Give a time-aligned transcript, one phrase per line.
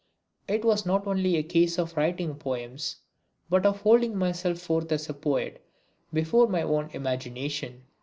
[0.47, 2.95] It was not only a case of writing poems,
[3.51, 5.63] but of holding myself forth as a poet
[6.11, 7.83] before my own imagination.